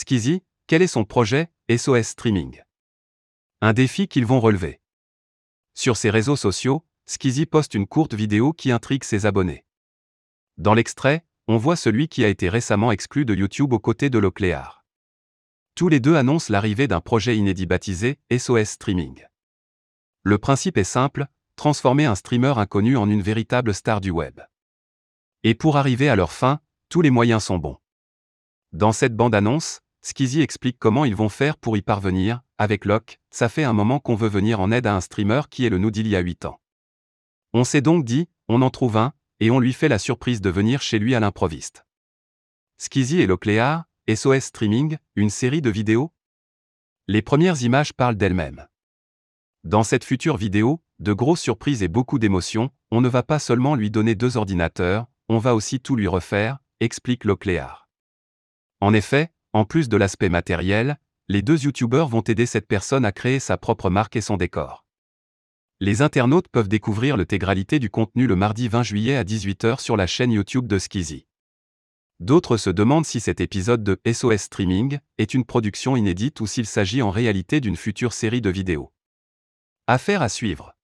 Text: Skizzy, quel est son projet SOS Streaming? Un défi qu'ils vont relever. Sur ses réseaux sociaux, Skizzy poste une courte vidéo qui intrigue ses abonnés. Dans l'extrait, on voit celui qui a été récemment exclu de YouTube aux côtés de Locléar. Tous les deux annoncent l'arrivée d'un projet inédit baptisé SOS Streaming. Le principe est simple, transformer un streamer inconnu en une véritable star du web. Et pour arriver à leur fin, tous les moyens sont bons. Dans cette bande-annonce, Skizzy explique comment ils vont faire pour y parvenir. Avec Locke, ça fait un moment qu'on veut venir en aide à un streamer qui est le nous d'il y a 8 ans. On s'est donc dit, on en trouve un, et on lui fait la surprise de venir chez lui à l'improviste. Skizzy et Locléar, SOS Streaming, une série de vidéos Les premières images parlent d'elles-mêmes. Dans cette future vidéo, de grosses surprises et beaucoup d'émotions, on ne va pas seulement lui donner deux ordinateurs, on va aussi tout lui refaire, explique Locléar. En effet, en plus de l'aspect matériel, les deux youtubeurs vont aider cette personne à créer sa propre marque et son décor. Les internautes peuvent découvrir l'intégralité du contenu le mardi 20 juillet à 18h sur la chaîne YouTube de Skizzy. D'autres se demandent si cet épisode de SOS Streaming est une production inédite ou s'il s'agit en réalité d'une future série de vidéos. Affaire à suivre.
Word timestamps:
Skizzy, 0.00 0.42
quel 0.66 0.80
est 0.80 0.86
son 0.86 1.04
projet 1.04 1.50
SOS 1.70 2.06
Streaming? 2.06 2.62
Un 3.60 3.74
défi 3.74 4.08
qu'ils 4.08 4.24
vont 4.24 4.40
relever. 4.40 4.80
Sur 5.74 5.98
ses 5.98 6.08
réseaux 6.08 6.36
sociaux, 6.36 6.86
Skizzy 7.04 7.44
poste 7.44 7.74
une 7.74 7.86
courte 7.86 8.14
vidéo 8.14 8.54
qui 8.54 8.72
intrigue 8.72 9.04
ses 9.04 9.26
abonnés. 9.26 9.66
Dans 10.56 10.72
l'extrait, 10.72 11.26
on 11.48 11.58
voit 11.58 11.76
celui 11.76 12.08
qui 12.08 12.24
a 12.24 12.28
été 12.28 12.48
récemment 12.48 12.92
exclu 12.92 13.26
de 13.26 13.34
YouTube 13.34 13.74
aux 13.74 13.78
côtés 13.78 14.08
de 14.08 14.18
Locléar. 14.18 14.86
Tous 15.74 15.90
les 15.90 16.00
deux 16.00 16.16
annoncent 16.16 16.50
l'arrivée 16.50 16.88
d'un 16.88 17.02
projet 17.02 17.36
inédit 17.36 17.66
baptisé 17.66 18.18
SOS 18.34 18.70
Streaming. 18.70 19.26
Le 20.22 20.38
principe 20.38 20.78
est 20.78 20.84
simple, 20.84 21.26
transformer 21.56 22.06
un 22.06 22.14
streamer 22.14 22.54
inconnu 22.56 22.96
en 22.96 23.10
une 23.10 23.20
véritable 23.20 23.74
star 23.74 24.00
du 24.00 24.10
web. 24.10 24.40
Et 25.42 25.54
pour 25.54 25.76
arriver 25.76 26.08
à 26.08 26.16
leur 26.16 26.32
fin, 26.32 26.58
tous 26.88 27.02
les 27.02 27.10
moyens 27.10 27.44
sont 27.44 27.58
bons. 27.58 27.76
Dans 28.72 28.92
cette 28.92 29.14
bande-annonce, 29.14 29.82
Skizzy 30.02 30.40
explique 30.40 30.78
comment 30.78 31.04
ils 31.04 31.14
vont 31.14 31.28
faire 31.28 31.56
pour 31.56 31.76
y 31.76 31.82
parvenir. 31.82 32.40
Avec 32.58 32.84
Locke, 32.84 33.20
ça 33.30 33.48
fait 33.48 33.64
un 33.64 33.72
moment 33.72 34.00
qu'on 34.00 34.14
veut 34.14 34.28
venir 34.28 34.60
en 34.60 34.70
aide 34.70 34.86
à 34.86 34.94
un 34.94 35.00
streamer 35.00 35.42
qui 35.50 35.66
est 35.66 35.70
le 35.70 35.78
nous 35.78 35.90
d'il 35.90 36.08
y 36.08 36.16
a 36.16 36.20
8 36.20 36.46
ans. 36.46 36.60
On 37.52 37.64
s'est 37.64 37.80
donc 37.80 38.04
dit, 38.04 38.28
on 38.48 38.62
en 38.62 38.70
trouve 38.70 38.96
un, 38.96 39.12
et 39.40 39.50
on 39.50 39.58
lui 39.58 39.72
fait 39.72 39.88
la 39.88 39.98
surprise 39.98 40.40
de 40.40 40.50
venir 40.50 40.82
chez 40.82 40.98
lui 40.98 41.14
à 41.14 41.20
l'improviste. 41.20 41.84
Skizzy 42.78 43.20
et 43.20 43.26
Locléar, 43.26 43.84
SOS 44.08 44.44
Streaming, 44.44 44.96
une 45.16 45.30
série 45.30 45.62
de 45.62 45.70
vidéos 45.70 46.12
Les 47.06 47.22
premières 47.22 47.62
images 47.62 47.92
parlent 47.92 48.16
d'elles-mêmes. 48.16 48.66
Dans 49.64 49.82
cette 49.82 50.04
future 50.04 50.38
vidéo, 50.38 50.82
de 50.98 51.12
grosses 51.12 51.42
surprises 51.42 51.82
et 51.82 51.88
beaucoup 51.88 52.18
d'émotions, 52.18 52.70
on 52.90 53.02
ne 53.02 53.08
va 53.08 53.22
pas 53.22 53.38
seulement 53.38 53.74
lui 53.74 53.90
donner 53.90 54.14
deux 54.14 54.38
ordinateurs, 54.38 55.06
on 55.28 55.38
va 55.38 55.54
aussi 55.54 55.80
tout 55.80 55.96
lui 55.96 56.08
refaire, 56.08 56.58
explique 56.80 57.24
Locléar. 57.24 57.88
En 58.80 58.94
effet, 58.94 59.30
en 59.52 59.64
plus 59.64 59.88
de 59.88 59.96
l'aspect 59.96 60.28
matériel, 60.28 60.98
les 61.28 61.42
deux 61.42 61.64
youtubeurs 61.64 62.08
vont 62.08 62.22
aider 62.22 62.46
cette 62.46 62.66
personne 62.66 63.04
à 63.04 63.12
créer 63.12 63.40
sa 63.40 63.56
propre 63.56 63.90
marque 63.90 64.16
et 64.16 64.20
son 64.20 64.36
décor. 64.36 64.84
Les 65.80 66.02
internautes 66.02 66.48
peuvent 66.48 66.68
découvrir 66.68 67.16
l'intégralité 67.16 67.78
du 67.78 67.88
contenu 67.88 68.26
le 68.26 68.36
mardi 68.36 68.68
20 68.68 68.82
juillet 68.82 69.16
à 69.16 69.24
18h 69.24 69.80
sur 69.80 69.96
la 69.96 70.06
chaîne 70.06 70.32
YouTube 70.32 70.66
de 70.66 70.78
Skizzy. 70.78 71.26
D'autres 72.20 72.58
se 72.58 72.68
demandent 72.68 73.06
si 73.06 73.18
cet 73.18 73.40
épisode 73.40 73.82
de 73.82 73.98
SOS 74.06 74.42
Streaming 74.42 74.98
est 75.16 75.32
une 75.32 75.46
production 75.46 75.96
inédite 75.96 76.40
ou 76.40 76.46
s'il 76.46 76.66
s'agit 76.66 77.00
en 77.00 77.10
réalité 77.10 77.60
d'une 77.60 77.76
future 77.76 78.12
série 78.12 78.42
de 78.42 78.50
vidéos. 78.50 78.92
Affaire 79.86 80.20
à 80.20 80.28
suivre. 80.28 80.74